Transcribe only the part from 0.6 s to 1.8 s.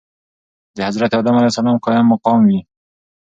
دحضرت ادم عليه السلام